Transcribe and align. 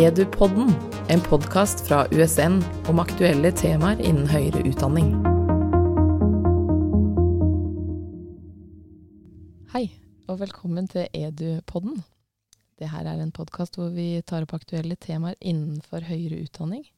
Edupodden, 0.00 0.70
en 1.08 1.20
podkast 1.20 1.82
fra 1.88 2.06
USN 2.08 2.62
om 2.88 3.02
aktuelle 3.02 3.50
temaer 3.52 3.98
innen 4.00 4.30
høyere 4.30 4.62
utdanning. 4.70 5.10
Hei, 9.74 9.82
og 10.24 10.40
velkommen 10.40 10.88
til 10.88 11.04
Edupodden. 11.12 12.00
Dette 12.80 13.02
er 13.02 13.12
en 13.12 13.34
podkast 13.36 13.76
hvor 13.76 13.92
vi 13.92 14.22
tar 14.24 14.48
opp 14.48 14.56
aktuelle 14.56 14.96
temaer 14.96 15.36
innenfor 15.36 16.08
høyere 16.08 16.40
utdanning. 16.46 16.88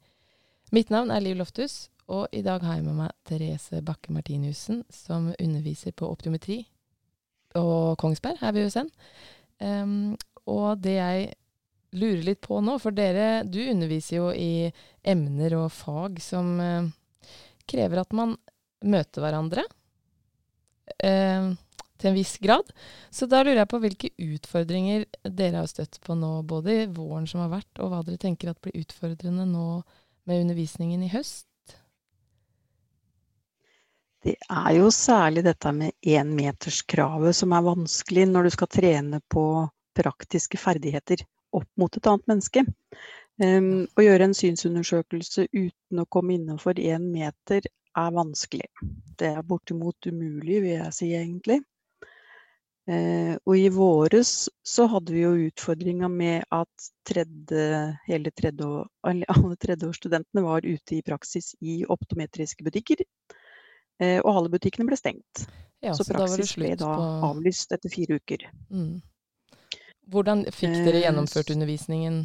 Mitt 0.70 0.94
navn 0.94 1.10
er 1.10 1.26
Liv 1.26 1.42
Loftus, 1.42 1.88
og 2.06 2.30
i 2.30 2.46
dag 2.46 2.62
har 2.62 2.78
jeg 2.78 2.86
med 2.86 3.00
meg 3.02 3.18
Therese 3.26 3.82
Bakke 3.82 4.14
Martinussen, 4.14 4.84
som 4.94 5.32
underviser 5.42 5.90
på 5.90 6.06
optiometri 6.06 6.62
og 7.58 7.98
Kongsberg 7.98 8.38
her 8.46 8.54
ved 8.54 8.70
USN. 8.70 8.94
Um, 9.58 10.12
og 10.46 10.78
det 10.86 11.00
jeg 11.00 11.32
lurer 11.92 12.22
litt 12.26 12.40
på 12.44 12.60
nå, 12.64 12.78
for 12.82 12.94
dere, 12.96 13.42
du 13.44 13.60
underviser 13.70 14.16
jo 14.18 14.30
i 14.32 14.70
emner 15.02 15.56
og 15.58 15.68
fag 15.74 16.20
som 16.22 16.54
eh, 16.62 16.88
krever 17.68 18.02
at 18.02 18.16
man 18.16 18.36
møter 18.82 19.22
hverandre 19.22 19.64
eh, 20.98 21.52
til 22.02 22.10
en 22.10 22.16
viss 22.16 22.34
grad. 22.42 22.72
Så 23.10 23.28
da 23.30 23.42
lurer 23.42 23.62
jeg 23.62 23.70
på 23.70 23.80
hvilke 23.82 24.12
utfordringer 24.18 25.06
dere 25.28 25.62
har 25.62 25.70
støtt 25.70 26.00
på 26.04 26.16
nå, 26.18 26.40
både 26.48 26.82
i 26.82 26.90
våren 26.90 27.28
som 27.30 27.44
har 27.44 27.52
vært, 27.52 27.72
og 27.78 27.92
hva 27.92 28.02
dere 28.06 28.20
tenker 28.20 28.52
at 28.52 28.60
blir 28.64 28.82
utfordrende 28.82 29.46
nå 29.48 29.66
med 30.28 30.44
undervisningen 30.44 31.02
i 31.04 31.12
høst? 31.12 31.46
Det 34.22 34.36
er 34.38 34.72
jo 34.76 34.86
særlig 34.94 35.42
dette 35.42 35.70
med 35.74 35.96
énmeterskravet 36.06 37.34
som 37.34 37.54
er 37.56 37.64
vanskelig 37.66 38.28
når 38.30 38.46
du 38.46 38.50
skal 38.54 38.70
trene 38.70 39.18
på 39.34 39.46
praktiske 39.98 40.60
ferdigheter 40.62 41.24
opp 41.52 41.68
mot 41.80 41.96
et 41.96 42.08
annet 42.10 42.30
menneske. 42.30 42.64
Um, 43.42 43.86
å 43.96 44.04
gjøre 44.04 44.28
en 44.28 44.36
synsundersøkelse 44.36 45.48
uten 45.50 46.02
å 46.02 46.08
komme 46.12 46.36
innenfor 46.36 46.78
én 46.78 47.08
meter 47.14 47.64
er 47.98 48.14
vanskelig. 48.14 48.68
Det 49.18 49.32
er 49.32 49.46
bortimot 49.46 50.08
umulig, 50.08 50.60
vil 50.64 50.74
jeg 50.76 50.96
si 50.96 51.12
egentlig. 51.16 51.60
Uh, 52.90 53.38
og 53.46 53.54
i 53.54 53.68
våres 53.70 54.48
så 54.66 54.88
hadde 54.90 55.14
vi 55.14 55.22
jo 55.22 55.32
utfordringa 55.46 56.08
med 56.10 56.48
at 56.50 56.88
tredje, 57.06 57.66
hele 58.08 58.32
tredje, 58.34 58.70
alle 59.06 59.58
tredjeårsstudentene 59.62 60.42
var 60.42 60.66
ute 60.66 60.98
i 60.98 61.04
praksis 61.06 61.52
i 61.62 61.82
optometriske 61.86 62.66
butikker. 62.66 63.04
Uh, 64.02 64.18
og 64.24 64.32
alle 64.34 64.52
butikkene 64.56 64.88
ble 64.90 64.98
stengt. 64.98 65.46
Ja, 65.82 65.94
så, 65.94 66.04
så 66.04 66.14
praksis 66.14 66.54
ble 66.58 66.74
da 66.78 66.90
avlyst 67.26 67.74
etter 67.74 67.90
fire 67.90 68.18
uker. 68.18 68.44
Mm. 68.70 69.00
Hvordan 70.10 70.46
fikk 70.50 70.74
dere 70.82 70.98
eh, 70.98 71.04
gjennomført 71.06 71.52
undervisningen? 71.54 72.24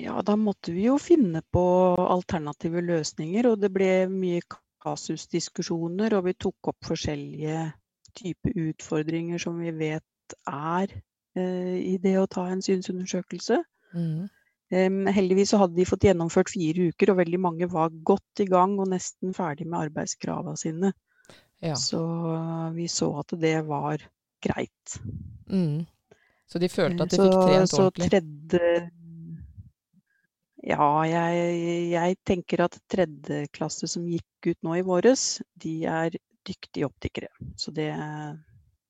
Ja, 0.00 0.20
da 0.26 0.36
måtte 0.38 0.72
vi 0.74 0.86
jo 0.86 0.96
finne 1.02 1.42
på 1.52 1.62
alternative 2.00 2.82
løsninger, 2.84 3.50
og 3.50 3.60
det 3.62 3.72
ble 3.74 3.90
mye 4.10 4.42
kasusdiskusjoner, 4.80 6.16
og 6.16 6.28
vi 6.30 6.36
tok 6.40 6.72
opp 6.72 6.88
forskjellige 6.88 7.68
typer 8.16 8.56
utfordringer 8.70 9.42
som 9.42 9.58
vi 9.60 9.72
vet 9.76 10.36
er 10.48 10.94
eh, 11.36 11.76
i 11.78 11.96
det 12.02 12.16
å 12.18 12.28
ta 12.30 12.46
en 12.50 12.62
synsundersøkelse. 12.64 13.60
Mm. 13.94 14.28
Um, 14.70 14.98
heldigvis 15.10 15.50
så 15.50 15.58
hadde 15.64 15.74
de 15.80 15.86
fått 15.88 16.06
gjennomført 16.06 16.52
fire 16.52 16.90
uker, 16.92 17.10
og 17.10 17.20
veldig 17.20 17.40
mange 17.42 17.68
var 17.70 17.90
godt 18.06 18.42
i 18.42 18.46
gang 18.50 18.76
og 18.78 18.92
nesten 18.92 19.34
ferdig 19.34 19.66
med 19.66 19.88
arbeidskravene 19.88 20.58
sine. 20.58 20.92
Ja. 21.60 21.74
Så 21.76 22.00
vi 22.76 22.86
så 22.88 23.10
at 23.20 23.34
det 23.42 23.58
var 23.66 24.00
greit. 24.42 24.96
Mm. 25.50 25.84
Så 26.50 26.58
de 26.62 26.70
følte 26.70 27.06
at 27.06 27.12
de 27.12 27.20
fikk 27.20 27.36
trent 27.36 27.76
ordentlig? 27.78 28.08
Så 28.08 28.14
tredje 28.14 28.72
Ja, 30.70 30.88
jeg, 31.08 31.52
jeg 31.94 32.18
tenker 32.28 32.66
at 32.66 32.80
tredjeklasse 32.92 33.88
som 33.88 34.08
gikk 34.10 34.50
ut 34.50 34.58
nå 34.66 34.80
i 34.80 34.86
våres, 34.86 35.40
de 35.62 35.76
er 35.88 36.18
dyktige 36.46 36.88
optikere. 36.88 37.30
Så 37.56 37.72
det, 37.72 37.92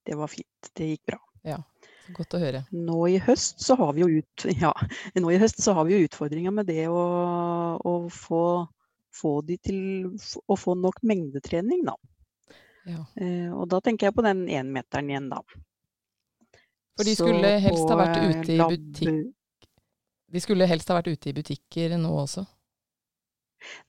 det 0.07 0.17
var 0.19 0.33
fint. 0.33 0.73
Det 0.75 0.95
gikk 0.95 1.05
bra. 1.13 1.21
Ja, 1.47 1.61
Godt 2.17 2.35
å 2.35 2.41
høre. 2.43 2.65
Nå 2.75 2.99
i 3.11 3.19
høst 3.23 3.63
så 3.63 3.77
har 3.79 3.95
vi 3.97 4.05
jo, 4.05 4.21
ut, 4.21 4.47
ja, 4.65 4.73
nå 5.19 5.33
i 5.33 5.39
høst 5.41 5.63
så 5.63 5.75
har 5.77 5.87
vi 5.89 5.97
jo 5.97 6.09
utfordringer 6.09 6.55
med 6.55 6.71
det 6.71 6.87
å, 6.91 7.03
å 7.77 7.95
få, 8.15 8.45
få 9.15 9.35
de 9.47 9.59
til 9.63 9.81
å 10.47 10.59
få 10.59 10.77
nok 10.79 11.03
mengdetrening, 11.07 11.85
da. 11.89 11.97
Ja. 12.89 13.03
Eh, 13.21 13.51
og 13.53 13.69
da 13.71 13.81
tenker 13.85 14.09
jeg 14.09 14.17
på 14.17 14.25
den 14.25 14.47
énmeteren 14.49 15.11
igjen, 15.11 15.29
da. 15.33 15.43
For 16.97 17.09
de 17.09 17.17
skulle 17.17 17.51
helst 17.65 17.91
ha 17.91 17.99
vært 17.99 18.19
ute 18.21 18.55
i 18.55 18.59
butikk 18.61 19.29
De 20.31 20.41
skulle 20.43 20.67
helst 20.69 20.91
ha 20.91 20.99
vært 20.99 21.13
ute 21.15 21.31
i 21.31 21.37
butikker 21.37 21.95
nå 22.01 22.11
også? 22.23 22.45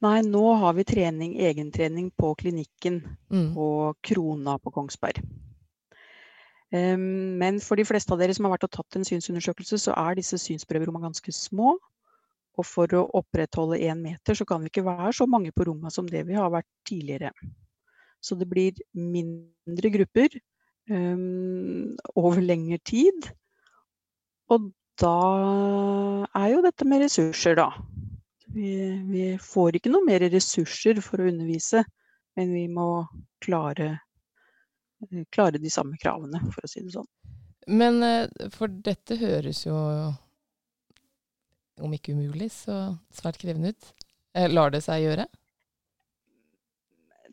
Nei, 0.03 0.17
nå 0.27 0.43
har 0.59 0.75
vi 0.75 0.85
trening, 0.87 1.37
egentrening 1.39 2.09
på 2.19 2.33
klinikken 2.39 2.99
mm. 3.31 3.53
på 3.55 3.67
Krona 4.03 4.57
på 4.59 4.73
Kongsberg. 4.75 5.21
Um, 6.71 7.37
men 7.39 7.59
for 7.63 7.79
de 7.79 7.85
fleste 7.87 8.11
av 8.15 8.19
dere 8.19 8.35
som 8.35 8.47
har 8.47 8.55
vært 8.55 8.67
og 8.67 8.73
tatt 8.75 8.99
en 8.99 9.07
synsundersøkelse, 9.07 9.79
så 9.85 9.95
er 9.95 10.19
disse 10.19 10.39
synsprøverommene 10.39 11.07
ganske 11.09 11.35
små. 11.35 11.77
Og 12.59 12.67
for 12.67 12.91
å 12.95 13.05
opprettholde 13.15 13.79
én 13.87 14.03
meter, 14.03 14.35
så 14.35 14.47
kan 14.47 14.63
vi 14.63 14.71
ikke 14.71 14.83
være 14.87 15.13
så 15.15 15.27
mange 15.27 15.53
på 15.55 15.67
rommet 15.69 15.95
som 15.95 16.07
det 16.07 16.25
vi 16.27 16.35
har 16.35 16.51
vært 16.51 16.67
tidligere. 16.87 17.31
Så 18.21 18.37
det 18.37 18.47
blir 18.49 18.77
mindre 18.93 19.89
grupper, 19.93 20.35
um, 20.91 21.95
over 22.15 22.41
lengre 22.43 22.77
tid. 22.85 23.31
Og 24.51 24.69
da 25.01 25.17
er 26.37 26.51
jo 26.53 26.61
dette 26.65 26.85
med 26.87 27.05
ressurser, 27.05 27.57
da. 27.57 27.71
Vi, 28.51 28.71
vi, 29.07 29.25
får 29.39 29.79
ikke 29.79 29.91
noe 29.93 30.05
mer 30.05 30.25
ressurser 30.29 30.99
for 31.03 31.21
å 31.21 31.29
undervise, 31.31 31.85
men 32.37 32.51
vi 32.53 32.65
må 32.71 33.05
klare, 33.43 33.93
klare 35.31 35.61
de 35.61 35.71
samme 35.71 35.97
kravene, 36.01 36.41
for 36.51 36.67
å 36.67 36.71
si 36.71 36.83
det 36.83 36.93
sånn. 36.93 37.07
Men 37.71 38.01
eh, 38.03 38.27
for 38.53 38.71
dette 38.83 39.15
høres 39.21 39.63
jo, 39.65 39.77
om 41.81 41.93
ikke 41.95 42.15
umulig, 42.17 42.51
så 42.53 42.97
svært 43.15 43.39
krevende 43.41 43.73
ut. 43.73 43.91
Eh, 44.35 44.49
lar 44.51 44.73
det 44.73 44.83
seg 44.85 45.05
gjøre? 45.05 45.27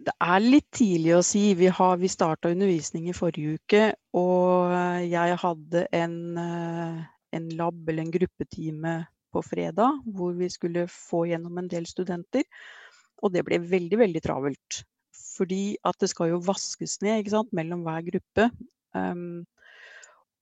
Det 0.07 0.15
er 0.23 0.43
litt 0.45 0.69
tidlig 0.75 1.15
å 1.17 1.25
si. 1.27 1.43
Vi, 1.59 1.69
har, 1.75 1.97
vi 2.01 2.11
starta 2.11 2.53
undervisning 2.53 3.09
i 3.11 3.17
forrige 3.17 3.59
uke, 3.59 3.85
og 4.17 4.75
jeg 5.05 5.39
hadde 5.43 5.85
en, 5.97 6.19
eh, 6.39 7.01
en 7.37 7.49
lab 7.59 7.89
eller 7.89 8.05
en 8.05 8.15
gruppetime 8.15 8.95
på 9.35 9.43
fredag 9.45 9.99
hvor 10.17 10.37
vi 10.39 10.49
skulle 10.53 10.87
få 10.93 11.27
gjennom 11.31 11.59
en 11.61 11.71
del 11.71 11.89
studenter. 11.89 12.47
Og 13.23 13.35
det 13.35 13.45
ble 13.49 13.61
veldig, 13.65 13.99
veldig 14.05 14.25
travelt. 14.25 14.83
Fordi 15.39 15.77
at 15.87 15.99
det 16.03 16.11
skal 16.13 16.33
jo 16.33 16.43
vaskes 16.47 16.99
ned 17.05 17.29
sant, 17.31 17.51
mellom 17.55 17.85
hver 17.87 18.05
gruppe. 18.07 18.49
Um, 18.95 19.45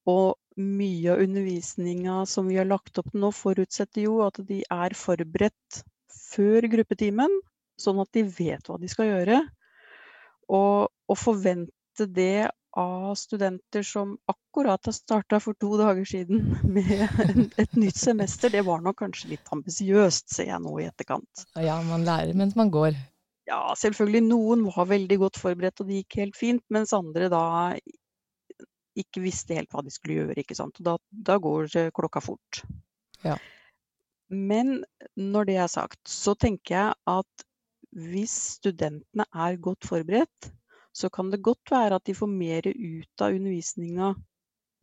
og 0.06 0.36
mye 0.60 1.12
av 1.12 1.24
undervisninga 1.24 2.20
som 2.30 2.46
vi 2.48 2.60
har 2.60 2.68
lagt 2.68 3.00
opp 3.00 3.10
nå, 3.16 3.32
forutsetter 3.34 4.06
jo 4.06 4.20
at 4.24 4.38
de 4.48 4.62
er 4.62 4.96
forberedt 4.96 5.82
før 6.12 6.68
gruppetimen 6.70 7.32
sånn 7.80 8.00
at 8.02 8.12
de 8.16 8.24
vet 8.28 8.68
hva 8.68 8.78
de 8.80 8.90
skal 8.90 9.10
gjøre. 9.10 9.40
Og 10.56 10.88
å 11.12 11.18
forvente 11.18 12.06
det 12.06 12.48
av 12.76 13.14
studenter 13.16 13.82
som 13.86 14.18
akkurat 14.28 14.84
har 14.84 14.92
starta 14.92 15.38
for 15.40 15.56
to 15.60 15.78
dager 15.80 16.04
siden 16.04 16.42
med 16.76 17.06
et 17.56 17.76
nytt 17.78 17.96
semester, 17.96 18.52
det 18.52 18.66
var 18.66 18.84
nok 18.84 18.98
kanskje 19.00 19.32
litt 19.32 19.52
ambisiøst, 19.54 20.28
ser 20.34 20.50
jeg 20.50 20.62
nå 20.64 20.74
i 20.82 20.88
etterkant. 20.90 21.46
Ja, 21.56 21.78
man 21.88 22.04
lærer 22.04 22.36
mens 22.36 22.56
man 22.58 22.72
går. 22.74 22.98
Ja, 23.46 23.62
selvfølgelig. 23.78 24.26
Noen 24.26 24.66
var 24.74 24.90
veldig 24.90 25.20
godt 25.22 25.40
forberedt 25.40 25.80
og 25.80 25.88
det 25.88 26.02
gikk 26.02 26.18
helt 26.20 26.36
fint, 26.36 26.64
mens 26.74 26.92
andre 26.96 27.30
da 27.32 27.44
ikke 28.96 29.22
visste 29.24 29.56
helt 29.56 29.72
hva 29.72 29.84
de 29.86 29.92
skulle 29.92 30.20
gjøre. 30.20 30.40
ikke 30.40 30.56
sant? 30.58 30.76
Og 30.80 30.88
da, 30.88 30.96
da 31.30 31.36
går 31.40 31.70
klokka 31.96 32.22
fort. 32.24 32.62
Ja. 33.24 33.36
Men 34.28 34.80
når 35.16 35.48
det 35.48 35.58
er 35.62 35.70
sagt, 35.70 36.00
så 36.10 36.34
tenker 36.34 36.74
jeg 36.74 36.96
at 37.08 37.45
hvis 37.96 38.34
studentene 38.58 39.24
er 39.32 39.60
godt 39.62 39.86
forberedt, 39.88 40.50
så 40.96 41.08
kan 41.12 41.30
det 41.32 41.44
godt 41.44 41.70
være 41.72 41.96
at 41.96 42.06
de 42.08 42.14
får 42.16 42.28
mer 42.28 42.68
ut 42.68 43.22
av 43.24 43.36
undervisninga 43.36 44.12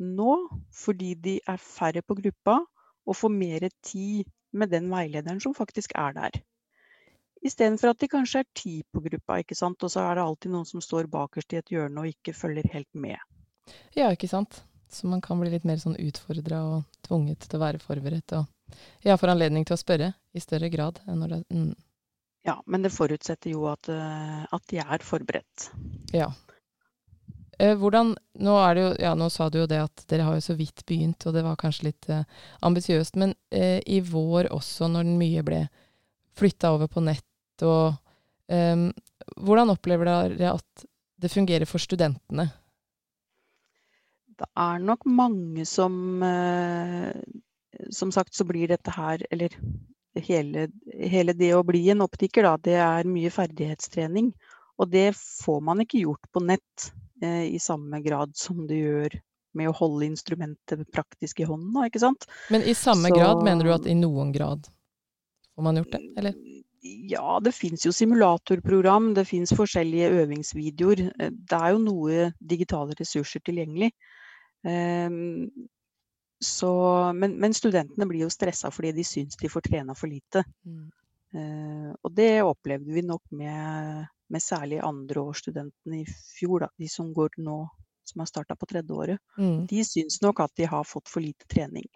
nå, 0.04 0.33
fordi 0.74 1.13
de 1.21 1.36
er 1.50 1.62
færre 1.62 2.01
på 2.01 2.18
gruppa 2.18 2.60
og 3.06 3.18
får 3.18 3.33
mer 3.33 3.68
tid 3.86 4.25
med 4.54 4.74
den 4.74 4.89
veilederen 4.92 5.42
som 5.42 5.56
faktisk 5.57 5.94
er 5.98 6.18
der. 6.18 6.42
Istedenfor 7.44 7.92
at 7.92 8.00
de 8.00 8.07
kanskje 8.07 8.44
er 8.44 8.51
ti 8.56 8.75
på 8.94 9.01
gruppa, 9.04 9.42
ikke 9.42 9.57
sant? 9.57 9.83
og 9.83 9.92
så 9.92 10.06
er 10.06 10.15
det 10.15 10.25
alltid 10.25 10.54
noen 10.54 10.68
som 10.69 10.81
står 10.81 11.10
bakerst 11.12 11.54
i 11.54 11.60
et 11.60 11.74
hjørne 11.74 12.01
og 12.04 12.13
ikke 12.13 12.36
følger 12.38 12.69
helt 12.71 12.89
med. 12.95 13.18
Ja, 13.98 14.10
ikke 14.12 14.31
sant. 14.31 14.63
Så 14.94 15.10
man 15.10 15.21
kan 15.25 15.39
bli 15.42 15.50
litt 15.50 15.65
mer 15.65 15.80
sånn 15.81 15.98
utfordra 16.00 16.62
og 16.69 17.00
tvunget 17.06 17.48
til 17.48 17.57
å 17.57 17.63
være 17.63 17.81
forberedt. 17.81 18.36
Og 18.38 18.77
ja, 19.06 19.18
får 19.18 19.33
anledning 19.33 19.65
til 19.65 19.75
å 19.75 19.81
spørre 19.81 20.13
i 20.33 20.44
større 20.44 20.69
grad 20.71 21.01
enn 21.07 21.19
når 21.24 21.33
det 21.33 21.42
mm. 21.50 21.74
Ja, 22.43 22.57
men 22.67 22.83
det 22.83 22.91
forutsetter 22.91 23.53
jo 23.53 23.67
at, 23.71 23.87
eh, 23.89 24.41
at 24.51 24.65
de 24.71 24.81
er 24.83 25.05
forberedt. 25.05 25.69
Ja. 26.11 26.27
Eh, 27.59 27.75
hvordan, 27.79 28.15
nå, 28.43 28.55
er 28.59 28.75
det 28.75 28.83
jo, 28.83 28.89
ja, 29.05 29.13
nå 29.15 29.29
sa 29.31 29.47
du 29.49 29.61
jo 29.61 29.67
det 29.69 29.79
at 29.83 30.03
dere 30.11 30.25
har 30.27 30.35
jo 30.35 30.43
så 30.43 30.55
vidt 30.59 30.83
begynt, 30.89 31.23
og 31.27 31.37
det 31.37 31.45
var 31.45 31.59
kanskje 31.59 31.87
litt 31.91 32.09
eh, 32.11 32.25
ambisiøst. 32.65 33.15
Men 33.21 33.35
eh, 33.53 33.79
i 33.87 34.01
vår 34.03 34.51
også, 34.51 34.89
når 34.91 35.13
mye 35.19 35.45
ble 35.45 35.61
flytta 36.35 36.73
over 36.75 36.91
på 36.91 37.03
nett, 37.05 37.63
og 37.63 37.93
eh, 38.51 38.89
hvordan 39.37 39.71
opplever 39.71 40.09
dere 40.09 40.57
at 40.57 40.85
det 41.23 41.31
fungerer 41.31 41.69
for 41.69 41.79
studentene? 41.79 42.49
Det 44.33 44.49
er 44.59 44.81
nok 44.81 45.05
mange 45.05 45.63
som 45.69 45.93
eh, 46.25 47.13
Som 47.93 48.11
sagt 48.11 48.33
så 48.33 48.43
blir 48.49 48.67
dette 48.67 48.91
her, 48.91 49.21
eller 49.31 49.53
hele, 50.15 50.68
hele 51.00 51.33
det 51.33 51.54
å 51.56 51.63
bli 51.65 51.89
en 51.94 52.04
optiker, 52.06 52.44
da, 52.44 52.57
det 52.57 52.75
er 52.81 53.10
mye 53.10 53.31
ferdighetstrening. 53.33 54.31
Og 54.81 54.89
det 54.89 55.12
får 55.18 55.62
man 55.62 55.83
ikke 55.83 56.01
gjort 56.04 56.31
på 56.33 56.42
nett 56.45 56.89
eh, 57.21 57.45
i 57.54 57.60
samme 57.62 58.01
grad 58.04 58.36
som 58.38 58.65
du 58.68 58.75
gjør 58.75 59.19
med 59.54 59.69
å 59.69 59.75
holde 59.77 60.07
instrumentet 60.07 60.81
praktisk 60.92 61.44
i 61.44 61.45
hånden, 61.45 61.74
da, 61.75 61.86
ikke 61.86 62.01
sant. 62.01 62.25
Men 62.50 62.63
i 62.65 62.74
samme 62.74 63.10
Så- 63.10 63.15
grad, 63.19 63.44
mener 63.45 63.63
du 63.65 63.74
at 63.74 63.86
i 63.86 63.94
noen 63.94 64.31
grad 64.33 64.65
får 65.56 65.63
man 65.63 65.77
gjort 65.77 65.92
det, 65.92 66.01
eller? 66.18 66.33
Ja, 66.83 67.39
det 67.39 67.54
fins 67.56 67.86
jo 67.86 67.94
simulatorprogram, 67.95 69.13
det 69.15 69.27
fins 69.30 69.54
forskjellige 69.56 70.10
øvingsvideoer. 70.25 71.06
Eh, 71.19 71.30
Det 71.30 71.60
er 71.60 71.71
jo 71.71 71.80
noe 71.80 72.33
digitale 72.42 72.94
ressurser 73.00 73.39
tilgjengelig. 73.45 73.92
Ehm, 74.65 75.50
så, 76.43 76.73
men, 77.15 77.37
men 77.41 77.55
studentene 77.55 78.07
blir 78.09 78.25
jo 78.25 78.33
stressa 78.33 78.71
fordi 78.73 78.93
de 78.97 79.05
syns 79.07 79.39
de 79.39 79.51
får 79.51 79.65
trena 79.69 79.95
for 79.97 80.11
lite. 80.11 80.43
Mm. 80.65 80.89
Uh, 81.33 81.89
og 82.05 82.11
det 82.13 82.43
opplevde 82.45 82.93
vi 82.93 83.01
nok 83.05 83.23
med, 83.33 84.03
med 84.29 84.43
særlig 84.43 84.83
andreårsstudentene 84.85 86.03
i 86.03 86.05
fjor, 86.37 86.67
da, 86.67 86.69
de 86.77 86.89
som 86.91 87.09
går 87.15 87.39
nå, 87.41 87.57
som 88.05 88.21
har 88.21 88.29
starta 88.29 88.57
på 88.59 88.69
tredje 88.69 88.93
året. 88.93 89.23
Mm. 89.39 89.65
De 89.69 89.81
syns 89.87 90.21
nok 90.21 90.43
at 90.45 90.53
de 90.59 90.69
har 90.69 90.85
fått 90.87 91.09
for 91.09 91.25
lite 91.25 91.49
trening. 91.49 91.89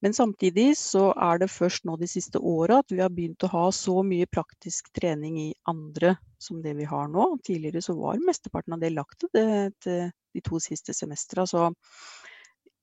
Men 0.00 0.14
samtidig 0.14 0.76
så 0.78 1.08
er 1.18 1.40
det 1.42 1.50
først 1.50 1.86
nå 1.88 1.96
de 1.98 2.06
siste 2.06 2.38
åra 2.38 2.78
at 2.82 2.92
vi 2.92 3.00
har 3.02 3.10
begynt 3.10 3.42
å 3.42 3.50
ha 3.50 3.64
så 3.74 3.96
mye 4.06 4.28
praktisk 4.30 4.92
trening 4.94 5.40
i 5.42 5.48
andre 5.66 6.14
som 6.38 6.60
det 6.62 6.76
vi 6.78 6.86
har 6.86 7.08
nå. 7.10 7.32
Tidligere 7.42 7.82
så 7.82 7.96
var 7.98 8.20
mesteparten 8.22 8.76
av 8.76 8.84
det 8.84 8.92
lagt 8.94 9.26
til 9.26 9.72
de 9.82 10.44
to 10.44 10.60
siste 10.62 10.94
semestra. 10.94 11.46
Så 11.50 11.66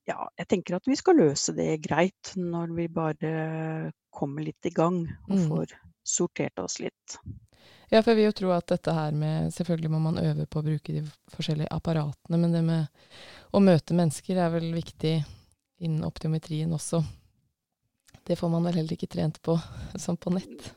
ja, 0.08 0.28
jeg 0.38 0.48
tenker 0.48 0.76
at 0.78 0.86
vi 0.88 0.96
skal 1.00 1.18
løse 1.18 1.54
det 1.58 1.82
greit 1.82 2.34
når 2.38 2.76
vi 2.76 2.88
bare 2.88 3.92
kommer 4.14 4.44
litt 4.46 4.66
i 4.66 4.70
gang 4.76 5.02
og 5.30 5.36
Mm. 5.38 5.48
får 5.50 5.74
sortert 6.06 6.60
oss 6.62 6.80
litt. 6.80 7.18
Ja, 7.92 8.02
for 8.02 8.12
jeg 8.12 8.18
vil 8.18 8.26
jo 8.32 8.32
tro 8.40 8.52
at 8.52 8.66
dette 8.68 8.94
her 8.94 9.12
med 9.12 9.52
Selvfølgelig 9.54 9.90
må 9.92 10.00
man 10.02 10.18
øve 10.18 10.46
på 10.48 10.60
å 10.62 10.66
bruke 10.66 10.94
de 10.94 11.04
forskjellige 11.34 11.70
apparatene, 11.72 12.38
men 12.38 12.52
det 12.52 12.64
med 12.64 12.88
å 13.54 13.60
møte 13.62 13.94
mennesker 13.94 14.38
er 14.38 14.50
vel 14.50 14.72
viktig 14.74 15.24
innen 15.82 16.04
optiometrien 16.04 16.72
også. 16.74 17.04
Det 18.26 18.38
får 18.40 18.50
man 18.50 18.64
vel 18.64 18.74
heller 18.80 18.94
ikke 18.98 19.08
trent 19.12 19.42
på 19.42 19.58
som 20.02 20.18
på 20.18 20.34
nett. 20.34 20.72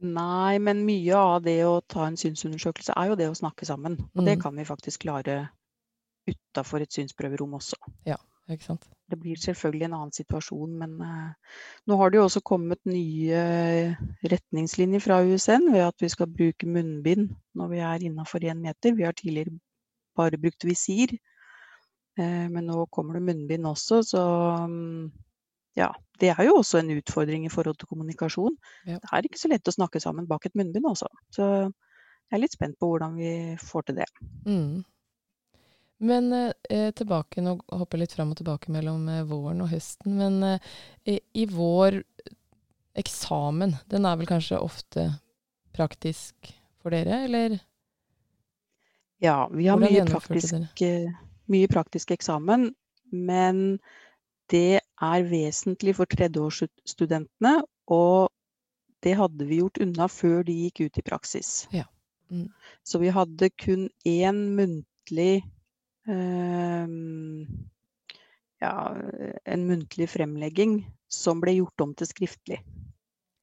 Nei, 0.00 0.58
men 0.62 0.84
mye 0.86 1.14
av 1.18 1.42
det 1.42 1.58
å 1.66 1.80
ta 1.82 2.04
en 2.06 2.16
synsundersøkelse 2.18 2.94
er 2.96 3.08
jo 3.10 3.16
det 3.18 3.28
å 3.30 3.34
snakke 3.38 3.66
sammen. 3.66 3.96
Og 4.14 4.24
det 4.24 4.36
Mm. 4.38 4.42
kan 4.42 4.54
vi 4.56 4.64
faktisk 4.64 5.00
klare 5.06 5.48
utafor 6.28 6.82
et 6.82 6.90
synsprøverom 6.92 7.54
også. 7.58 7.74
Ikke 8.48 8.64
sant? 8.64 8.86
Det 9.08 9.18
blir 9.20 9.40
selvfølgelig 9.40 9.86
en 9.86 9.94
annen 9.98 10.14
situasjon, 10.16 10.74
men 10.80 10.96
eh, 11.04 11.54
nå 11.88 11.96
har 12.00 12.10
det 12.10 12.20
jo 12.20 12.24
også 12.28 12.42
kommet 12.46 12.80
nye 12.88 13.42
retningslinjer 14.32 15.04
fra 15.04 15.20
USN 15.24 15.68
ved 15.74 15.84
at 15.84 16.04
vi 16.04 16.10
skal 16.12 16.30
bruke 16.32 16.68
munnbind 16.68 17.28
når 17.58 17.72
vi 17.72 17.80
er 17.84 18.06
innafor 18.08 18.44
én 18.48 18.62
meter. 18.64 18.96
Vi 18.96 19.04
har 19.04 19.16
tidligere 19.16 19.58
bare 20.16 20.40
brukt 20.40 20.64
visir, 20.64 21.12
eh, 22.18 22.46
men 22.48 22.68
nå 22.70 22.86
kommer 22.94 23.18
det 23.18 23.26
munnbind 23.28 23.68
også, 23.68 24.02
så 24.14 24.24
mm, 24.68 25.08
ja. 25.78 25.92
Det 26.18 26.32
er 26.32 26.48
jo 26.48 26.56
også 26.58 26.80
en 26.80 26.96
utfordring 26.96 27.44
i 27.46 27.50
forhold 27.52 27.76
til 27.78 27.86
kommunikasjon. 27.86 28.56
Ja. 28.88 28.96
Det 28.98 29.10
er 29.12 29.26
ikke 29.28 29.38
så 29.38 29.50
lett 29.52 29.68
å 29.70 29.74
snakke 29.76 30.00
sammen 30.02 30.26
bak 30.26 30.48
et 30.48 30.56
munnbind, 30.58 30.88
også. 30.90 31.06
Så 31.30 31.44
jeg 31.46 32.34
er 32.34 32.42
litt 32.42 32.56
spent 32.56 32.74
på 32.80 32.88
hvordan 32.90 33.14
vi 33.20 33.30
får 33.62 33.86
til 33.86 34.00
det. 34.00 34.08
Mm. 34.48 34.82
Men 35.98 36.32
eh, 36.32 36.90
tilbake, 36.94 37.42
nå 37.42 37.56
hopper 37.74 37.98
jeg 37.98 38.06
litt 38.06 38.14
fram 38.14 38.30
og 38.32 38.38
tilbake 38.38 38.70
mellom 38.70 39.08
eh, 39.10 39.24
våren 39.26 39.64
og 39.64 39.72
høsten, 39.72 40.14
men 40.20 40.42
eh, 40.46 41.18
i, 41.34 41.46
vår 41.50 41.98
eksamen, 42.98 43.74
den 43.90 44.06
er 44.06 44.20
vel 44.20 44.30
kanskje 44.30 44.60
ofte 44.62 45.08
praktisk 45.74 46.52
for 46.78 46.94
dere, 46.94 47.24
eller 47.26 47.58
Ja, 49.18 49.48
vi 49.50 49.66
har 49.66 49.82
mye 49.82 50.06
praktisk, 50.06 50.54
eh, 50.86 51.10
mye 51.50 51.70
praktisk 51.70 52.14
eksamen, 52.14 52.70
men 53.10 53.80
det 54.52 54.78
er 54.78 55.28
vesentlig 55.28 55.96
for 55.98 56.10
tredjeårsstudentene, 56.14 57.58
og 57.90 58.30
det 59.02 59.18
hadde 59.18 59.46
vi 59.50 59.60
gjort 59.60 59.82
unna 59.82 60.06
før 60.10 60.42
de 60.46 60.54
gikk 60.64 60.86
ut 60.86 60.98
i 60.98 61.06
praksis. 61.06 61.52
Ja. 61.74 61.86
Mm. 62.30 62.48
Så 62.86 63.02
vi 63.02 63.10
hadde 63.14 63.50
kun 63.50 63.88
én 64.06 64.42
muntlig 64.58 65.42
ehm, 65.42 65.54
ja, 68.58 68.74
en 69.44 69.66
muntlig 69.68 70.08
fremlegging 70.10 70.80
som 71.12 71.40
ble 71.42 71.58
gjort 71.58 71.84
om 71.84 71.94
til 71.96 72.08
skriftlig. 72.10 72.58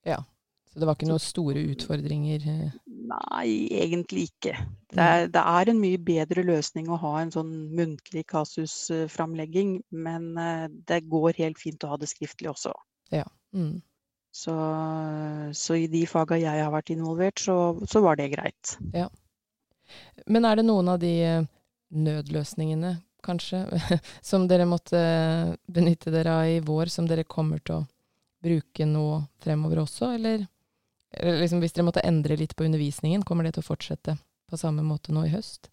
Ja, 0.06 0.20
Så 0.70 0.80
det 0.82 0.88
var 0.90 0.98
ikke 0.98 1.08
noen 1.10 1.24
store 1.24 1.62
utfordringer? 1.72 2.46
eh, 2.52 2.72
Nei, 3.06 3.70
egentlig 3.72 4.28
ikke. 4.32 4.56
Det 4.92 5.00
er, 5.02 5.28
det 5.30 5.42
er 5.42 5.70
en 5.70 5.80
mye 5.80 5.98
bedre 6.02 6.44
løsning 6.44 6.90
å 6.90 6.98
ha 7.00 7.22
en 7.22 7.32
sånn 7.32 7.52
muntlig 7.78 8.26
kasusframlegging, 8.34 9.78
men 9.92 10.38
eh, 10.38 10.68
det 10.90 11.04
går 11.10 11.38
helt 11.38 11.62
fint 11.62 11.86
å 11.86 11.94
ha 11.94 11.98
det 12.02 12.10
skriftlig 12.12 12.50
også. 12.52 12.74
Mm. 13.56 13.82
Så, 14.36 14.54
så 15.56 15.78
i 15.80 15.86
de 15.88 16.02
faga 16.12 16.36
jeg 16.42 16.60
har 16.60 16.74
vært 16.74 16.92
involvert, 16.92 17.40
så, 17.40 17.78
så 17.88 18.02
var 18.04 18.18
det 18.20 18.34
greit. 18.34 18.74
Men 20.28 20.44
er 20.50 20.60
det 20.60 20.66
noen 20.68 20.90
av 20.92 21.00
de 21.00 21.14
eh, 21.24 21.46
nødløsningene, 21.92 22.96
kanskje, 23.26 23.64
som 24.22 24.48
dere 24.48 24.66
måtte 24.70 25.00
benytte 25.68 26.12
dere 26.14 26.34
av 26.40 26.50
i 26.50 26.60
vår, 26.66 26.92
som 26.94 27.08
dere 27.10 27.24
kommer 27.24 27.62
til 27.66 27.80
å 27.82 27.86
bruke 28.46 28.86
nå 28.86 29.06
fremover 29.42 29.82
også, 29.86 30.12
eller? 30.20 30.46
eller 31.16 31.40
liksom, 31.42 31.62
hvis 31.64 31.74
dere 31.74 31.88
måtte 31.88 32.04
endre 32.06 32.36
litt 32.38 32.56
på 32.56 32.66
undervisningen, 32.68 33.24
kommer 33.24 33.44
det 33.48 33.56
til 33.56 33.64
å 33.64 33.70
fortsette 33.70 34.18
på 34.50 34.60
samme 34.60 34.84
måte 34.86 35.14
nå 35.16 35.24
i 35.26 35.32
høst? 35.34 35.70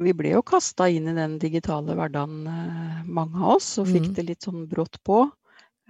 Vi 0.00 0.12
ble 0.16 0.32
jo 0.32 0.40
kasta 0.42 0.86
inn 0.88 1.08
i 1.08 1.14
den 1.16 1.38
digitale 1.38 1.92
hverdagen, 1.96 2.46
eh, 2.48 3.02
mange 3.04 3.36
av 3.40 3.56
oss, 3.58 3.78
og 3.78 3.86
fikk 3.86 4.08
Mhm. 4.08 4.14
det 4.16 4.24
litt 4.26 4.40
sånn 4.46 4.66
brått 4.68 4.96
på. 5.04 5.30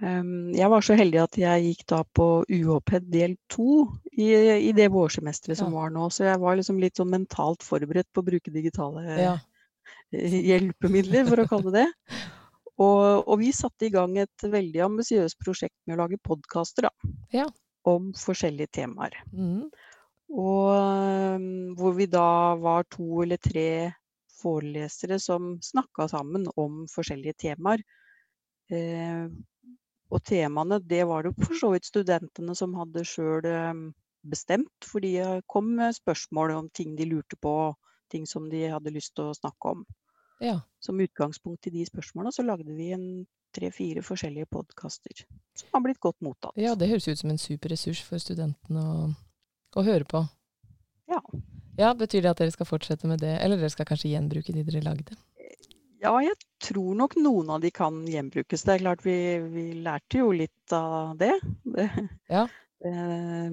Um, 0.01 0.49
Jeg 0.57 0.69
var 0.73 0.81
så 0.81 0.95
heldig 0.97 1.19
at 1.21 1.35
jeg 1.37 1.65
gikk 1.67 1.83
da 1.91 1.99
på 2.17 2.25
UHP 2.49 2.95
del 3.13 3.35
to 3.53 3.85
i, 4.17 4.31
i 4.69 4.71
det 4.73 4.87
vårsemesteret 4.91 5.59
som 5.59 5.69
Ja. 5.73 5.79
var 5.83 5.91
nå, 5.93 6.07
så 6.09 6.25
jeg 6.25 6.39
var 6.41 6.57
liksom 6.57 6.79
litt 6.81 6.97
sånn 6.97 7.11
mentalt 7.13 7.61
forberedt 7.61 8.09
på 8.13 8.23
å 8.23 8.25
bruke 8.31 8.51
digitale 8.53 9.03
Ja. 9.19 9.35
eh, 10.11 10.39
hjelpemidler, 10.49 11.27
for 11.29 11.43
å 11.43 11.47
kalle 11.47 11.71
det 11.71 11.85
det. 11.85 11.89
Og, 12.81 13.27
og 13.29 13.37
vi 13.37 13.51
satte 13.53 13.85
i 13.85 13.91
gang 13.93 14.15
et 14.17 14.41
veldig 14.41 14.79
ambisiøst 14.81 15.37
prosjekt 15.43 15.75
med 15.85 15.99
å 15.99 16.01
lage 16.01 16.17
podkaster 16.25 16.87
Ja. 17.31 17.45
om 17.85 18.11
forskjellige 18.17 18.71
temaer. 18.73 19.13
Mm. 19.31 19.69
Og 20.31 21.75
hvor 21.77 21.93
vi 21.93 22.07
da 22.09 22.55
var 22.55 22.87
to 22.89 23.21
eller 23.21 23.37
tre 23.37 23.93
forelesere 24.41 25.19
som 25.21 25.59
snakka 25.61 26.07
sammen 26.09 26.47
om 26.57 26.87
forskjellige 26.89 27.37
temaer. 27.37 27.83
Eh, 28.71 29.27
og 30.11 30.23
temaene, 30.27 30.81
det 30.83 31.05
var 31.07 31.23
det 31.25 31.33
for 31.39 31.57
så 31.57 31.71
vidt 31.73 31.87
studentene 31.87 32.55
som 32.57 32.75
hadde 32.75 33.05
sjøl 33.07 33.47
bestemt, 34.21 34.85
for 34.85 35.03
de 35.03 35.15
eh, 35.17 35.41
kom 35.47 35.73
med 35.77 35.95
spørsmål 35.95 36.51
om 36.55 36.69
ting 36.73 36.95
de 36.95 37.07
lurte 37.09 37.37
på, 37.41 37.73
ting 38.11 38.27
som 38.27 38.49
de 38.51 38.67
hadde 38.69 38.93
lyst 38.93 39.15
til 39.15 39.31
å 39.31 39.37
snakke 39.37 39.75
om. 39.75 39.85
ja. 40.41 40.59
Som 40.81 40.99
utgangspunkt 40.99 41.67
i 41.67 41.69
de 41.69 41.85
spørsmåla 41.85 42.31
så 42.33 42.41
lagde 42.41 42.73
vi 42.73 42.91
en 42.95 43.25
tre-fire 43.53 44.01
forskjellige 44.01 44.47
podkaster 44.49 45.25
som 45.53 45.67
har 45.73 45.83
blitt 45.85 45.99
godt 46.01 46.21
mottatt. 46.25 46.55
Ja, 46.57 46.73
det 46.75 46.89
høres 46.89 47.07
ut 47.07 47.19
som 47.19 47.29
en 47.29 47.37
super 47.41 47.69
ressurs 47.69 48.01
for 48.01 48.17
studentene 48.17 48.81
å, 48.81 49.09
å 49.77 49.83
høre 49.85 50.07
på. 50.09 50.23
Ja. 51.11 51.21
Ja, 51.77 51.91
Betyr 51.97 52.23
det 52.23 52.31
at 52.31 52.41
dere 52.41 52.53
skal 52.55 52.69
fortsette 52.69 53.07
med 53.07 53.21
det, 53.21 53.35
eller 53.43 53.59
dere 53.59 53.69
skal 53.73 53.87
kanskje 53.89 54.13
gjenbruke 54.15 54.55
de 54.55 54.63
dere 54.67 54.81
lagde? 54.85 55.17
Ja, 56.01 56.15
jeg 56.25 56.33
tror 56.65 56.95
nok 56.97 57.13
noen 57.21 57.51
av 57.53 57.61
de 57.61 57.69
kan 57.73 58.01
gjenbrukes. 58.09 58.63
Det 58.65 58.73
er 58.73 58.81
klart 58.81 59.03
vi, 59.05 59.15
vi 59.53 59.65
lærte 59.85 60.17
jo 60.23 60.31
litt 60.33 60.73
av 60.73 61.13
det. 61.19 61.35
Ja. 62.31 62.47
eh, 62.85 63.51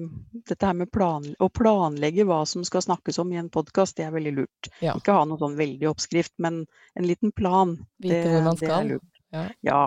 Dette 0.49 0.65
her 0.65 0.77
med 0.79 0.89
planle 0.93 1.35
å 1.37 1.49
planlegge 1.53 2.25
hva 2.25 2.39
som 2.49 2.65
skal 2.65 2.81
snakkes 2.87 3.21
om 3.21 3.33
i 3.35 3.37
en 3.41 3.51
podkast, 3.53 3.99
det 3.99 4.07
er 4.07 4.15
veldig 4.15 4.33
lurt. 4.39 4.71
Ja. 4.81 4.95
Ikke 4.97 5.13
ha 5.13 5.27
noe 5.29 5.37
sånn 5.41 5.59
veldig 5.59 5.91
oppskrift, 5.91 6.33
men 6.41 6.63
en 6.97 7.05
liten 7.05 7.33
plan. 7.37 7.75
Vite 8.01 8.23
det, 8.23 8.33
hvor 8.33 8.47
man 8.47 8.57
det 8.57 8.71
er 8.71 8.73
skal. 8.73 8.95
Ja. 9.29 9.45
Ja. 9.69 9.83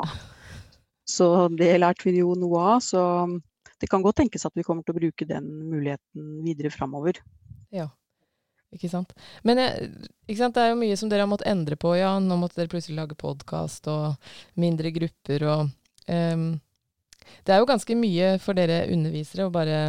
Så 1.09 1.33
det 1.59 1.73
lærte 1.83 2.07
vi 2.07 2.21
jo 2.21 2.37
noe 2.38 2.62
av. 2.76 2.85
Så 2.87 3.02
det 3.83 3.90
kan 3.90 4.04
godt 4.07 4.21
tenkes 4.23 4.47
at 4.47 4.54
vi 4.54 4.62
kommer 4.62 4.87
til 4.87 4.95
å 4.95 5.00
bruke 5.00 5.26
den 5.26 5.50
muligheten 5.73 6.37
videre 6.47 6.71
framover. 6.71 7.19
Ikke 8.73 8.91
sant. 8.91 9.12
Men 9.47 9.61
ikke 9.62 10.38
sant? 10.41 10.57
det 10.57 10.64
er 10.64 10.73
jo 10.73 10.81
mye 10.81 10.97
som 10.99 11.11
dere 11.12 11.26
har 11.26 11.31
måttet 11.31 11.50
endre 11.52 11.79
på. 11.81 11.95
Ja, 11.99 12.14
nå 12.21 12.38
måtte 12.41 12.61
dere 12.61 12.73
plutselig 12.73 12.99
lage 12.99 13.19
podkast 13.19 13.88
og 13.93 14.14
mindre 14.61 14.93
grupper 14.95 15.49
og 15.49 15.61
um, 16.09 16.47
Det 17.47 17.55
er 17.55 17.61
jo 17.62 17.69
ganske 17.69 17.97
mye 17.99 18.33
for 18.43 18.59
dere 18.59 18.87
undervisere 18.93 19.47
å 19.47 19.55
bare 19.55 19.83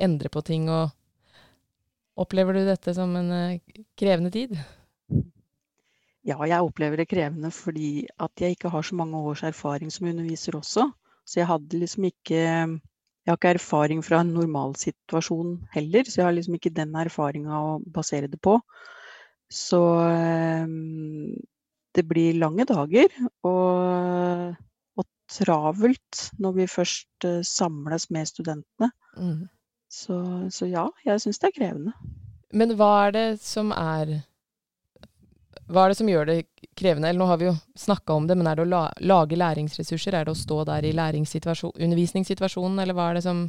endre 0.00 0.30
på 0.32 0.44
ting 0.44 0.68
og 0.72 0.92
Opplever 2.14 2.54
du 2.54 2.60
dette 2.62 2.92
som 2.94 3.10
en 3.18 3.30
uh, 3.34 3.78
krevende 3.98 4.30
tid? 4.30 4.52
Ja, 6.24 6.36
jeg 6.46 6.62
opplever 6.62 7.00
det 7.00 7.08
krevende 7.10 7.50
fordi 7.50 8.06
at 8.22 8.38
jeg 8.40 8.54
ikke 8.54 8.70
har 8.70 8.86
så 8.86 8.94
mange 8.94 9.18
års 9.18 9.42
erfaring 9.42 9.90
som 9.90 10.06
underviser 10.06 10.54
også. 10.54 10.86
Så 11.26 11.40
jeg 11.40 11.48
hadde 11.50 11.80
liksom 11.80 12.06
ikke 12.06 12.44
Jeg 13.24 13.32
har 13.32 13.38
ikke 13.38 13.54
erfaring 13.56 14.02
fra 14.04 14.20
en 14.20 14.34
normalsituasjon 14.36 15.54
heller, 15.72 16.04
så 16.04 16.20
jeg 16.20 16.26
har 16.26 16.34
liksom 16.36 16.58
ikke 16.58 16.74
den 16.76 16.92
erfaringa 17.00 17.56
å 17.56 17.70
basere 17.94 18.28
det 18.28 18.40
på. 18.44 18.58
Så 19.48 19.80
um, 19.80 21.32
det 21.96 22.04
blir 22.08 22.36
lange 22.36 22.66
dager 22.68 23.08
og, 23.46 24.52
og, 24.98 25.08
travelt 25.32 26.26
når 26.36 26.56
vi 26.58 26.68
først 26.68 27.24
uh, 27.24 27.40
samles 27.48 28.10
med 28.12 28.28
studentene. 28.28 28.90
Mm. 29.16 29.46
Så, 29.88 30.18
så, 30.52 30.68
ja, 30.68 30.84
jeg 31.06 31.24
syns 31.24 31.40
det 31.40 31.48
er 31.48 31.56
krevende. 31.56 31.96
Men 32.52 32.76
hva 32.76 32.90
er 33.06 33.16
det 33.16 33.28
som 33.40 33.72
er 33.72 34.18
hva 35.70 35.84
er 35.86 35.92
det 35.94 35.96
som 35.96 36.10
gjør 36.10 36.28
det 36.28 36.36
krevende? 36.76 37.08
Eller 37.08 37.20
nå 37.22 37.28
har 37.30 37.40
vi 37.40 37.48
jo 37.48 37.54
snakka 37.78 38.16
om 38.16 38.26
det, 38.28 38.36
men 38.38 38.48
er 38.50 38.58
det 38.58 38.64
å 38.66 38.70
la, 38.70 38.82
lage 39.00 39.38
læringsressurser? 39.38 40.14
Er 40.14 40.26
det 40.26 40.34
å 40.34 40.38
stå 40.38 40.62
der 40.68 40.86
i 40.88 40.94
undervisningssituasjonen, 40.94 42.78
eller 42.82 42.96
hva 42.96 43.10
er 43.10 43.20
det 43.20 43.28
som 43.28 43.46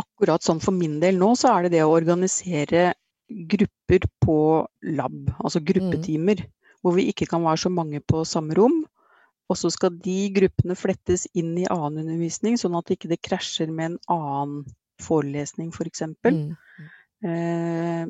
Akkurat 0.00 0.40
sånn 0.40 0.60
for 0.62 0.72
min 0.72 1.00
del 1.02 1.18
nå, 1.18 1.34
så 1.36 1.50
er 1.50 1.66
det 1.66 1.72
det 1.74 1.80
å 1.84 1.90
organisere 1.92 2.92
grupper 3.28 4.06
på 4.22 4.36
lab, 4.96 5.16
altså 5.42 5.60
gruppetimer. 5.60 6.40
Mm. 6.40 6.52
Hvor 6.80 6.94
vi 6.96 7.08
ikke 7.10 7.26
kan 7.28 7.42
være 7.44 7.60
så 7.66 7.72
mange 7.74 8.00
på 8.00 8.22
samme 8.24 8.54
rom. 8.56 8.78
Og 9.50 9.58
så 9.58 9.68
skal 9.74 9.96
de 10.00 10.30
gruppene 10.32 10.76
flettes 10.78 11.26
inn 11.34 11.52
i 11.58 11.66
annen 11.68 12.04
undervisning, 12.04 12.56
sånn 12.56 12.78
at 12.78 12.92
ikke 12.94 13.10
det 13.10 13.18
ikke 13.18 13.32
krasjer 13.34 13.72
med 13.74 13.90
en 13.90 13.98
annen 14.14 14.62
forelesning, 15.02 15.72
f.eks. 15.74 16.04
For 16.22 16.36
mm. 16.36 16.52
eh, 17.26 18.04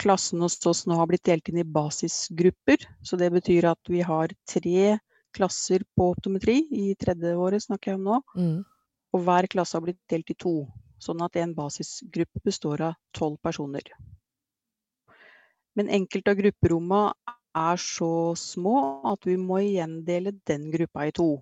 klassen 0.00 0.42
hos 0.44 0.58
oss 0.66 0.84
nå 0.86 0.96
har 0.98 1.08
blitt 1.10 1.24
delt 1.26 1.48
inn 1.50 1.60
i 1.62 1.66
basisgrupper. 1.66 2.86
Så 3.02 3.18
det 3.20 3.30
betyr 3.34 3.70
at 3.70 3.90
vi 3.90 4.02
har 4.04 4.32
tre 4.48 4.98
klasser 5.34 5.82
på 5.96 6.12
optometri, 6.14 6.60
i 6.70 6.94
tredje 6.98 7.34
året 7.34 7.64
snakker 7.64 7.92
jeg 7.92 8.00
om 8.00 8.08
nå. 8.08 8.20
Mm. 8.38 8.58
Og 9.14 9.24
hver 9.26 9.48
klasse 9.50 9.76
har 9.76 9.84
blitt 9.84 10.00
delt 10.10 10.30
i 10.30 10.38
to. 10.38 10.56
Sånn 11.02 11.22
at 11.24 11.36
en 11.36 11.54
basisgruppe 11.56 12.42
består 12.46 12.82
av 12.90 12.98
tolv 13.16 13.38
personer. 13.42 13.86
Men 15.74 15.90
enkelte 15.90 16.30
av 16.30 16.38
grupperommene 16.38 17.34
er 17.54 17.78
så 17.78 18.34
små 18.38 18.76
at 19.10 19.26
vi 19.26 19.36
må 19.38 19.60
igjen 19.62 20.00
dele 20.06 20.34
den 20.48 20.70
gruppa 20.74 21.08
i 21.08 21.14
to. 21.14 21.36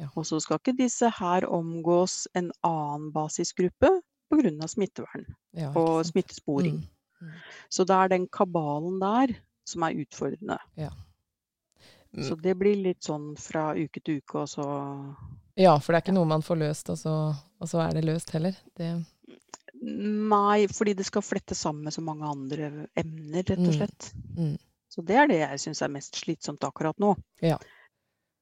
Ja. 0.00 0.08
Og 0.14 0.26
så 0.26 0.38
skal 0.42 0.60
ikke 0.60 0.78
disse 0.78 1.10
her 1.18 1.46
omgås 1.46 2.24
en 2.38 2.50
annen 2.66 3.10
basisgruppe 3.14 3.98
pga. 4.30 4.68
smittevern 4.70 5.26
ja, 5.58 5.72
og 5.74 6.06
smittesporing. 6.06 6.80
Mm. 6.80 6.99
Mm. 7.20 7.36
Så 7.68 7.86
det 7.88 7.96
er 7.96 8.12
den 8.14 8.26
kabalen 8.32 8.98
der 9.02 9.36
som 9.68 9.84
er 9.86 10.00
utfordrende. 10.02 10.58
Ja. 10.80 10.90
Mm. 12.12 12.24
Så 12.26 12.34
det 12.42 12.56
blir 12.58 12.78
litt 12.80 13.06
sånn 13.06 13.32
fra 13.38 13.70
uke 13.78 14.02
til 14.02 14.18
uke, 14.18 14.42
og 14.42 14.50
så 14.50 14.66
Ja, 15.60 15.76
for 15.78 15.92
det 15.92 16.00
er 16.00 16.04
ikke 16.06 16.16
noe 16.16 16.30
man 16.30 16.42
får 16.42 16.58
løst, 16.58 16.90
og 16.90 16.98
så, 16.98 17.14
og 17.36 17.70
så 17.70 17.82
er 17.84 17.94
det 17.94 18.06
løst 18.08 18.32
heller? 18.34 18.56
Det... 18.78 18.90
Nei, 19.80 20.66
fordi 20.68 20.96
det 20.98 21.06
skal 21.06 21.24
flette 21.24 21.54
sammen 21.56 21.86
med 21.86 21.94
så 21.94 22.02
mange 22.04 22.26
andre 22.28 22.70
emner, 22.98 23.44
rett 23.44 23.60
og 23.60 23.70
mm. 23.70 23.76
slett. 23.76 24.10
Mm. 24.34 24.50
Mm. 24.50 24.56
Så 24.90 25.04
det 25.06 25.20
er 25.22 25.30
det 25.30 25.38
jeg 25.38 25.62
syns 25.62 25.84
er 25.86 25.92
mest 25.94 26.18
slitsomt 26.18 26.66
akkurat 26.66 26.98
nå. 26.98 27.14
Ja. 27.46 27.60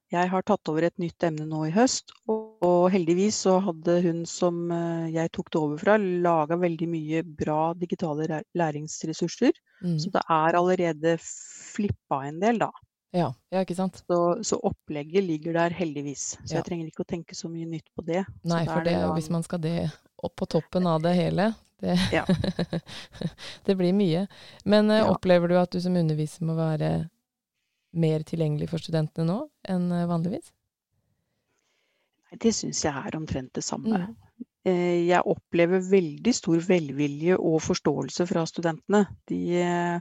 Jeg 0.08 0.30
har 0.32 0.44
tatt 0.48 0.70
over 0.72 0.86
et 0.86 0.96
nytt 1.00 1.24
emne 1.26 1.44
nå 1.44 1.66
i 1.66 1.72
høst, 1.74 2.14
og 2.32 2.86
heldigvis 2.94 3.42
så 3.44 3.58
hadde 3.60 3.98
hun 4.06 4.22
som 4.28 4.70
eh, 4.72 5.10
jeg 5.12 5.32
tok 5.36 5.50
det 5.52 5.60
over 5.60 5.82
fra, 5.82 5.96
laga 6.00 6.56
veldig 6.56 6.88
mye 6.88 7.22
bra 7.26 7.74
digitale 7.76 8.40
læringsressurser. 8.56 9.52
Mm. 9.84 9.98
Så 10.00 10.12
det 10.14 10.22
er 10.24 10.56
allerede 10.56 11.16
flippa 11.20 12.22
en 12.30 12.40
del, 12.40 12.62
da. 12.64 12.70
Ja, 13.16 13.28
ja 13.52 13.62
ikke 13.64 13.76
sant. 13.76 14.00
Så, 14.08 14.18
så, 14.44 14.58
opplegget 14.64 15.24
ligger 15.24 15.60
der 15.60 15.76
heldigvis. 15.76 16.38
Så 16.40 16.54
ja. 16.54 16.58
jeg 16.58 16.68
trenger 16.70 16.88
ikke 16.88 17.04
å 17.04 17.12
tenke 17.12 17.36
så 17.36 17.52
mye 17.52 17.68
nytt 17.68 17.88
på 17.96 18.04
det. 18.08 18.24
Nei, 18.48 18.64
for 18.68 18.84
det, 18.84 18.96
det 18.96 19.12
hvis 19.16 19.30
man 19.32 19.44
skal 19.44 19.60
det 19.64 19.90
opp 20.24 20.34
på 20.40 20.48
toppen 20.56 20.88
av 20.88 21.04
det 21.04 21.14
hele, 21.20 21.52
det, 21.84 21.94
ja. 22.12 22.24
det 23.68 23.76
blir 23.78 23.92
mye. 23.96 24.24
Men 24.64 24.90
uh, 24.90 25.04
opplever 25.12 25.52
du 25.52 25.56
at 25.60 25.72
du 25.72 25.80
som 25.84 25.96
underviser 26.00 26.48
må 26.48 26.56
være 26.58 27.08
mer 27.97 28.25
tilgjengelig 28.28 28.71
for 28.71 28.83
studentene 28.83 29.26
nå 29.28 29.38
enn 29.68 29.88
vanligvis? 29.88 30.09
vanligvis? 30.12 30.54
Det 32.37 32.52
syns 32.52 32.85
jeg 32.85 32.92
er 32.92 33.16
omtrent 33.16 33.54
det 33.57 33.64
samme. 33.64 34.02
Mm. 34.04 34.16
Eh, 34.68 35.07
jeg 35.09 35.25
opplever 35.25 35.85
veldig 35.85 36.35
stor 36.35 36.61
velvilje 36.66 37.38
og 37.38 37.61
forståelse 37.64 38.26
fra 38.28 38.45
studentene. 38.49 39.04
De, 39.30 39.40
eh, 39.62 40.00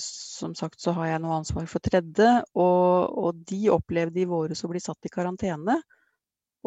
som 0.00 0.54
sagt 0.56 0.80
så 0.80 0.94
har 0.96 1.10
jeg 1.10 1.22
noe 1.24 1.40
ansvar 1.42 1.68
for 1.68 1.84
tredje, 1.84 2.30
og, 2.56 3.18
og 3.18 3.44
de 3.50 3.68
opplevde 3.74 4.22
i 4.22 4.28
våres 4.28 4.64
å 4.64 4.72
bli 4.72 4.80
satt 4.80 5.08
i 5.08 5.12
karantene. 5.12 5.76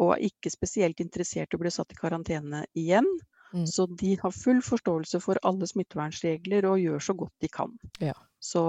Og 0.00 0.14
er 0.14 0.28
ikke 0.30 0.52
spesielt 0.52 1.02
interessert 1.02 1.52
i 1.52 1.58
å 1.58 1.62
bli 1.62 1.72
satt 1.72 1.92
i 1.92 1.98
karantene 1.98 2.64
igjen. 2.78 3.08
Mm. 3.52 3.66
Så 3.68 3.84
de 4.00 4.14
har 4.20 4.32
full 4.32 4.62
forståelse 4.64 5.20
for 5.20 5.40
alle 5.44 5.66
smittevernregler 5.68 6.64
og 6.70 6.80
gjør 6.80 7.02
så 7.04 7.16
godt 7.18 7.34
de 7.44 7.50
kan. 7.52 7.74
Ja. 8.00 8.14
Så 8.40 8.62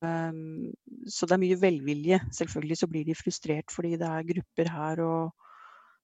så 0.00 1.26
det 1.28 1.34
er 1.34 1.42
mye 1.42 1.58
velvilje. 1.60 2.18
Selvfølgelig 2.32 2.78
så 2.80 2.88
blir 2.88 3.04
de 3.04 3.16
frustrert 3.18 3.72
fordi 3.74 3.96
det 4.00 4.08
er 4.08 4.26
grupper 4.30 4.70
her 4.72 5.02
og 5.04 5.48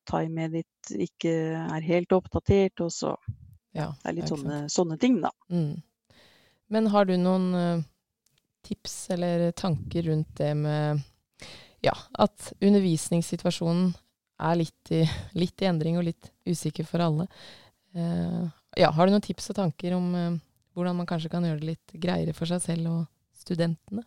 timet 0.07 0.55
ditt 0.55 0.95
ikke 1.07 1.33
er 1.59 1.85
helt 1.87 2.15
oppdatert, 2.15 2.81
og 2.85 2.93
så 2.95 3.17
ja, 3.76 3.91
Det 4.00 4.09
er 4.09 4.17
litt 4.17 4.31
sånne, 4.31 4.62
sånne, 4.73 4.97
ting, 5.00 5.19
da. 5.21 5.33
Mm. 5.53 5.83
Men 6.73 6.88
har 6.95 7.05
du 7.09 7.12
noen 7.21 7.50
uh, 7.53 7.83
tips 8.65 8.95
eller 9.15 9.50
tanker 9.59 10.09
rundt 10.09 10.33
det 10.41 10.55
med 10.57 11.03
ja, 11.85 11.93
at 11.93 12.53
undervisningssituasjonen 12.57 13.91
er 14.47 14.59
litt 14.59 14.93
i, 14.97 15.03
litt 15.37 15.61
i, 15.61 15.69
endring 15.69 16.00
og 16.00 16.07
litt 16.09 16.31
usikker 16.49 16.88
for 16.88 17.05
alle? 17.05 17.29
Uh, 17.97 18.49
ja, 18.81 18.88
har 18.93 19.07
du 19.07 19.12
noen 19.12 19.25
tips 19.25 19.53
og 19.53 19.61
tanker 19.61 19.99
om 19.99 20.09
uh, 20.17 20.41
hvordan 20.76 20.97
man 21.03 21.09
kanskje 21.09 21.33
kan 21.33 21.45
gjøre 21.45 21.61
det 21.61 21.75
litt 21.75 21.99
greiere 22.00 22.35
for 22.37 22.49
seg 22.49 22.65
selv 22.65 22.91
og 22.95 23.05
studentene? 23.47 24.05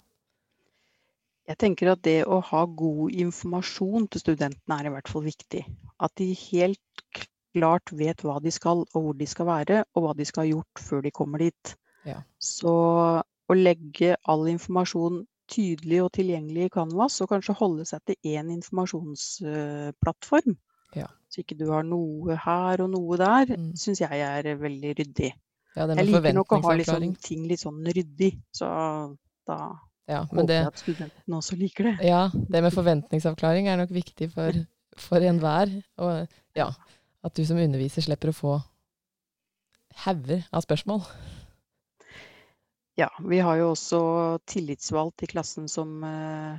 Jeg 1.50 1.58
tenker 1.58 1.96
at 1.96 2.04
det 2.06 2.20
å 2.30 2.38
ha 2.46 2.62
god 2.68 3.16
informasjon 3.26 4.06
til 4.14 4.22
studentene 4.22 4.78
er 4.78 4.90
i 4.90 4.94
hvert 4.94 5.10
fall 5.10 5.26
viktig. 5.26 5.64
At 5.98 6.14
de 6.22 6.30
helt 6.38 7.18
klart 7.58 7.90
vet 7.98 8.22
hva 8.22 8.38
de 8.44 8.54
skal 8.54 8.84
og 8.86 9.02
hvor 9.02 9.18
de 9.18 9.26
skal 9.30 9.50
være, 9.50 9.82
og 9.96 10.06
hva 10.06 10.14
de 10.18 10.28
skal 10.30 10.46
ha 10.46 10.52
gjort 10.52 10.86
før 10.86 11.02
de 11.06 11.16
kommer 11.16 11.42
dit. 11.42 11.74
Ja. 12.06 12.22
Så 12.38 12.74
å 13.50 13.58
legge 13.58 14.14
all 14.30 14.46
informasjon 14.52 15.24
tydelig 15.50 16.04
og 16.04 16.12
tilgjengelig 16.14 16.68
i 16.68 16.74
Canvas, 16.74 17.18
og 17.24 17.32
kanskje 17.32 17.58
holde 17.58 17.86
seg 17.90 18.04
til 18.06 18.36
én 18.36 18.52
informasjonsplattform. 18.54 20.58
Ja. 20.98 21.08
Så 21.30 21.42
ikke 21.42 21.58
du 21.58 21.68
har 21.74 21.86
noe 21.86 22.38
her 22.46 22.86
og 22.86 22.92
noe 22.94 23.18
der, 23.18 23.56
mm. 23.58 23.72
syns 23.78 24.04
jeg 24.04 24.22
er 24.26 24.52
veldig 24.62 24.94
ryddig. 25.02 25.32
Ja, 25.78 25.86
jeg 25.86 26.10
liker 26.10 26.36
nok 26.36 26.54
å 26.54 26.62
ha 26.66 26.76
liksom, 26.78 27.14
ting 27.22 27.46
litt 27.50 27.62
sånn 27.62 27.82
ryddig. 27.86 28.34
Så 28.54 28.68
da 29.50 29.60
ja, 30.10 30.24
håper 30.26 30.48
det, 30.50 30.60
jeg 30.62 30.72
at 30.72 30.82
studentene 30.82 31.40
også 31.42 31.58
liker 31.60 31.90
det. 31.90 31.96
Ja, 32.08 32.22
det 32.34 32.64
med 32.66 32.74
forventningsavklaring 32.74 33.70
er 33.70 33.82
nok 33.82 33.92
viktig 33.94 34.32
for, 34.34 34.64
for 34.98 35.26
enhver. 35.26 35.74
Og 36.02 36.40
ja, 36.58 36.72
at 37.26 37.36
du 37.36 37.44
som 37.46 37.60
underviser 37.62 38.06
slipper 38.06 38.32
å 38.32 38.38
få 38.38 38.56
hauger 40.06 40.46
av 40.56 40.66
spørsmål. 40.66 41.04
Ja, 43.00 43.10
vi 43.32 43.40
har 43.40 43.60
jo 43.60 43.70
også 43.74 44.00
tillitsvalgt 44.50 45.24
i 45.24 45.30
klassen 45.32 45.70
som 45.72 46.04
eh, 46.04 46.58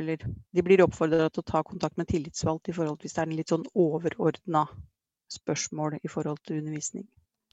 Eller 0.00 0.22
de 0.24 0.62
blir 0.64 0.82
oppfordra 0.84 1.28
til 1.28 1.42
å 1.42 1.48
ta 1.50 1.62
kontakt 1.64 1.98
med 2.00 2.08
tillitsvalgt 2.08 2.70
i 2.70 2.74
forhold 2.76 3.00
til 3.00 3.08
hvis 3.08 3.16
det 3.16 3.22
er 3.22 3.28
en 3.30 3.36
litt 3.36 3.52
sånn 3.52 3.66
overordna 3.74 4.66
spørsmål 5.32 5.98
i 6.02 6.08
forhold 6.12 6.42
til 6.44 6.60
undervisning. 6.60 7.06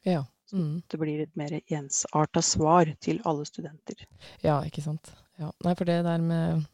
Ja. 0.08 0.26
Mm. 0.52 0.82
Det 0.88 1.00
blir 1.02 1.24
et 1.24 1.36
mer 1.40 1.56
ensarta 1.62 2.42
svar 2.46 2.92
til 3.02 3.22
alle 3.26 3.46
studenter. 3.48 4.04
Ja, 4.44 4.60
ikke 4.68 4.84
sant. 4.86 5.14
Ja. 5.42 5.52
Nei, 5.66 5.74
for 5.80 5.90
det 5.90 6.02
der 6.06 6.22
med 6.22 6.66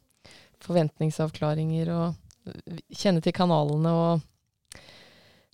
forventningsavklaringer 0.60 1.92
og 1.94 2.50
kjenne 2.92 3.22
til 3.24 3.34
kanalene 3.36 3.92
og 3.96 4.26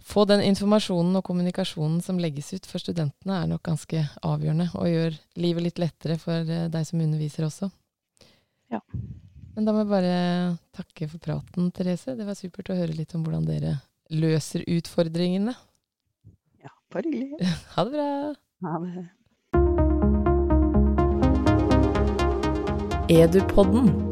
få 0.07 0.23
den 0.29 0.43
informasjonen 0.47 1.19
og 1.19 1.25
kommunikasjonen 1.27 1.99
som 2.03 2.21
legges 2.23 2.53
ut 2.55 2.67
for 2.71 2.83
studentene, 2.83 3.41
er 3.41 3.51
nok 3.51 3.65
ganske 3.67 4.05
avgjørende, 4.23 4.69
og 4.79 4.91
gjør 4.91 5.17
livet 5.43 5.67
litt 5.67 5.81
lettere 5.83 6.19
for 6.23 6.47
eh, 6.47 6.69
deg 6.71 6.87
som 6.87 7.03
underviser 7.03 7.49
også. 7.49 7.71
Ja. 8.71 8.81
Men 9.57 9.67
da 9.67 9.75
må 9.75 9.83
jeg 9.83 9.91
bare 9.91 10.17
takke 10.77 11.09
for 11.11 11.23
praten, 11.23 11.73
Therese. 11.75 12.15
Det 12.15 12.27
var 12.29 12.39
supert 12.39 12.71
å 12.71 12.79
høre 12.79 12.95
litt 12.95 13.17
om 13.17 13.25
hvordan 13.27 13.49
dere 13.49 13.79
løser 14.15 14.63
utfordringene. 14.69 15.57
Bare 16.93 17.03
hyggelig. 17.05 17.31
Ha 17.77 17.85
det 17.85 17.93
bra. 17.93 18.35
Ha 18.63 18.79
det. 18.79 19.09
Edupodden 23.09 24.06